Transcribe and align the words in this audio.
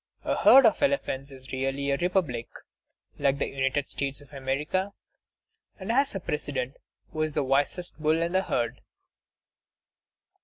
A 0.23 0.35
herd 0.35 0.65
of 0.65 0.81
elephants 0.81 1.29
is 1.29 1.51
really 1.51 1.91
a 1.91 1.97
republic, 1.97 2.47
like 3.19 3.37
the 3.37 3.45
United 3.45 3.87
States 3.87 4.19
of 4.19 4.33
America, 4.33 4.93
and 5.79 5.91
has 5.91 6.15
a 6.15 6.19
President, 6.19 6.77
who 7.11 7.21
is 7.21 7.35
the 7.35 7.43
wisest 7.43 8.01
bull 8.01 8.19
in 8.19 8.31
the 8.31 8.41
herd. 8.41 8.81